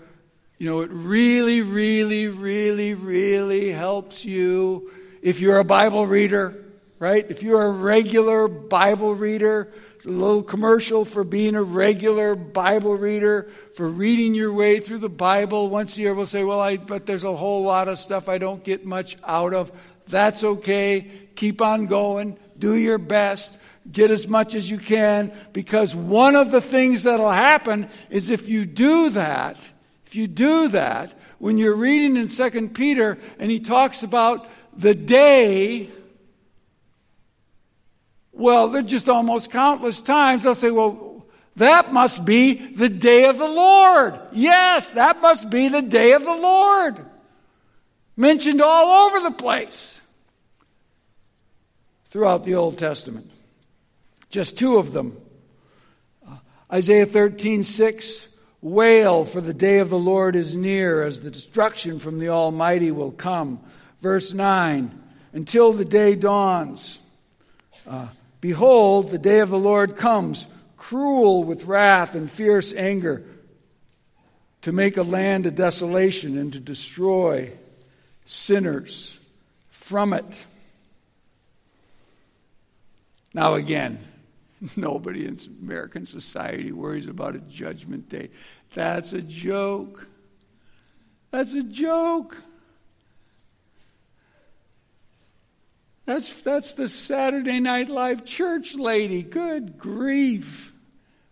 [0.57, 4.91] you know, it really, really, really, really helps you
[5.21, 6.65] if you're a Bible reader,
[6.99, 7.25] right?
[7.29, 9.71] If you're a regular Bible reader,
[10.07, 15.09] a little commercial for being a regular Bible reader, for reading your way through the
[15.09, 15.69] Bible.
[15.69, 18.37] Once a year, we'll say, well, I, but there's a whole lot of stuff I
[18.37, 19.71] don't get much out of.
[20.07, 21.11] That's okay.
[21.35, 22.37] Keep on going.
[22.57, 23.59] Do your best.
[23.91, 28.47] Get as much as you can because one of the things that'll happen is if
[28.49, 29.57] you do that,
[30.17, 35.89] you do that, when you're reading in 2 Peter and he talks about the day,
[38.31, 40.43] well, they're just almost countless times.
[40.43, 44.19] They'll say, well, that must be the day of the Lord.
[44.31, 47.03] Yes, that must be the day of the Lord.
[48.15, 49.99] Mentioned all over the place
[52.05, 53.29] throughout the Old Testament.
[54.29, 55.17] Just two of them.
[56.27, 56.35] Uh,
[56.71, 58.26] Isaiah 13, 6.
[58.61, 62.91] Wail, for the day of the Lord is near, as the destruction from the Almighty
[62.91, 63.59] will come.
[64.01, 64.91] Verse 9
[65.33, 66.99] Until the day dawns,
[67.87, 68.07] uh,
[68.41, 73.23] behold, the day of the Lord comes, cruel with wrath and fierce anger,
[74.61, 77.51] to make a land a desolation and to destroy
[78.25, 79.17] sinners
[79.69, 80.45] from it.
[83.33, 83.99] Now, again,
[84.75, 88.29] Nobody in American society worries about a judgment day.
[88.73, 90.07] That's a joke.
[91.31, 92.37] That's a joke.
[96.05, 99.23] That's, that's the Saturday Night Live church lady.
[99.23, 100.73] Good grief.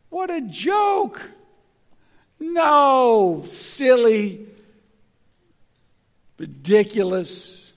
[0.09, 1.21] What a joke.
[2.39, 4.45] No, silly,
[6.37, 7.71] ridiculous.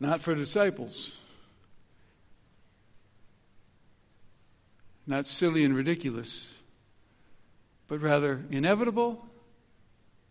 [0.00, 1.18] Not for disciples.
[5.06, 6.52] Not silly and ridiculous,
[7.88, 9.26] but rather inevitable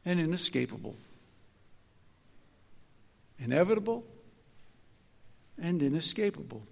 [0.05, 0.95] and inescapable.
[3.39, 4.05] inevitable
[5.61, 6.63] and inescapable.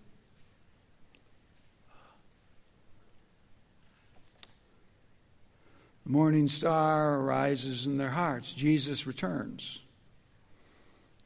[6.06, 8.54] The morning star arises in their hearts.
[8.54, 9.82] Jesus returns.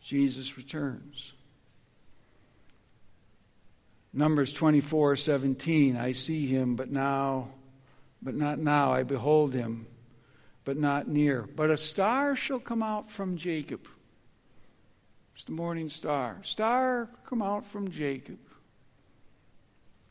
[0.01, 1.33] Jesus returns.
[4.17, 7.49] Numbers 24, 17, I see him, but now,
[8.21, 8.93] but not now.
[8.93, 9.87] I behold him,
[10.63, 11.41] but not near.
[11.41, 13.89] But a star shall come out from Jacob.
[15.35, 16.37] It's the morning star.
[16.43, 18.39] Star come out from Jacob.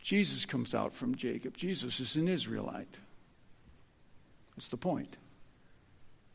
[0.03, 1.57] Jesus comes out from Jacob.
[1.57, 2.99] Jesus is an Israelite.
[4.55, 5.17] That's the point.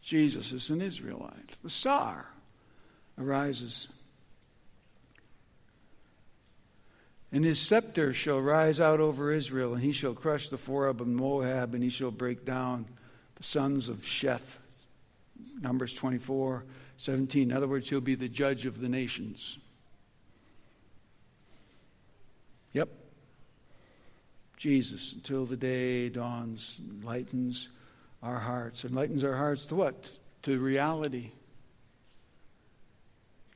[0.01, 1.55] Jesus is an Israelite.
[1.61, 2.26] The star
[3.20, 3.89] arises.
[7.32, 11.07] And his scepter shall rise out over Israel, and he shall crush the forehead of
[11.07, 12.86] Moab, and he shall break down
[13.36, 14.57] the sons of Sheth.
[15.61, 16.63] Numbers 24,
[16.97, 17.51] 17.
[17.51, 19.59] In other words, he'll be the judge of the nations.
[22.73, 22.89] Yep.
[24.57, 27.69] Jesus, until the day dawns, lightens
[28.23, 28.86] our hearts.
[28.86, 30.11] Enlightens our hearts to what?
[30.43, 31.32] To reality.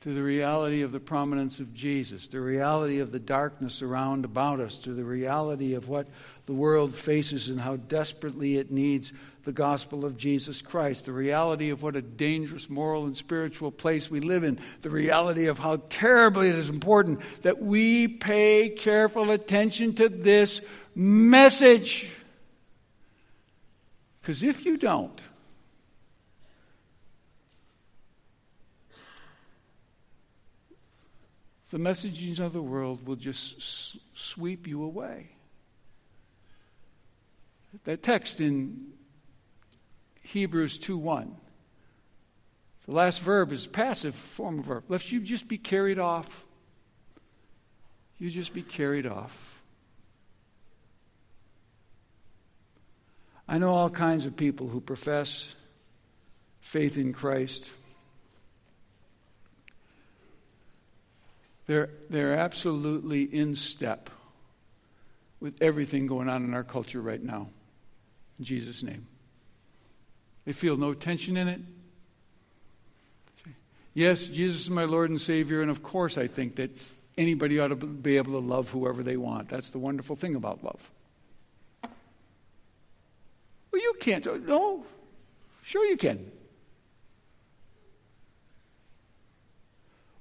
[0.04, 4.60] To the reality of the prominence of Jesus, the reality of the darkness around about
[4.60, 6.08] us, to the reality of what
[6.46, 9.14] the world faces and how desperately it needs
[9.46, 14.12] the gospel of Jesus Christ, the reality of what a dangerous moral and spiritual place
[14.12, 19.32] we live in, the reality of how terribly it is important that we pay careful
[19.32, 20.60] attention to this
[20.94, 22.10] message.
[24.20, 25.22] Because if you don't,
[31.74, 35.32] the messages of the world will just s- sweep you away.
[37.86, 38.94] That text in
[40.22, 41.36] Hebrews 2 1.
[42.86, 44.84] The last verb is passive form of verb.
[44.88, 46.46] Let you just be carried off.
[48.20, 49.64] You just be carried off.
[53.48, 55.56] I know all kinds of people who profess
[56.62, 57.72] faith in Christ.
[61.66, 64.10] They're, they're absolutely in step
[65.40, 67.50] with everything going on in our culture right now.
[68.40, 69.08] In Jesus' name.
[70.46, 71.62] They feel no tension in it.
[73.94, 77.68] Yes, Jesus is my Lord and Savior, and of course I think that anybody ought
[77.68, 79.50] to be able to love whoever they want.
[79.50, 80.90] That's the wonderful thing about love.
[83.72, 84.26] Well, you can't.
[84.28, 84.86] Oh, no,
[85.62, 86.32] sure you can.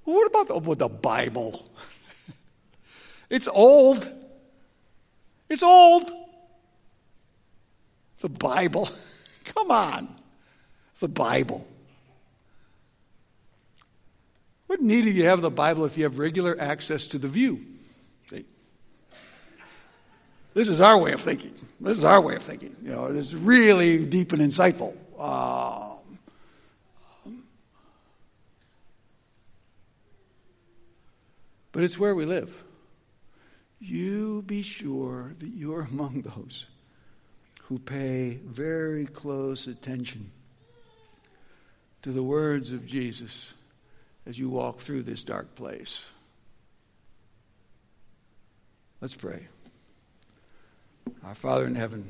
[0.05, 1.69] Well, what about the, the Bible?
[3.29, 4.09] it's old.
[5.49, 6.11] It's old.
[8.19, 8.89] The Bible.
[9.45, 10.15] Come on.
[10.99, 11.67] The Bible.
[14.67, 17.63] What need do you have the Bible if you have regular access to the view?
[18.27, 18.45] See?
[20.53, 21.53] This is our way of thinking.
[21.79, 22.75] This is our way of thinking.
[22.81, 24.95] You know, it's really deep and insightful.
[25.19, 25.92] Um,
[31.73, 32.55] but it's where we live.
[33.79, 36.67] You be sure that you're among those
[37.63, 40.31] who pay very close attention
[42.03, 43.53] to the words of Jesus
[44.25, 46.07] as you walk through this dark place.
[49.01, 49.47] Let's pray.
[51.25, 52.09] Our Father in heaven,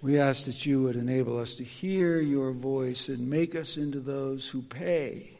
[0.00, 4.00] we ask that you would enable us to hear your voice and make us into
[4.00, 5.33] those who pay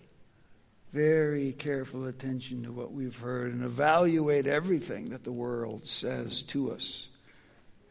[0.95, 6.71] very careful attention to what we've heard and evaluate everything that the world says to
[6.71, 7.09] us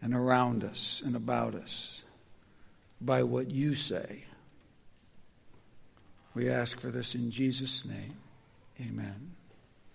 [0.01, 2.01] and around us and about us
[3.01, 4.23] by what you say.
[6.33, 8.15] We ask for this in Jesus' name.
[8.79, 9.32] Amen.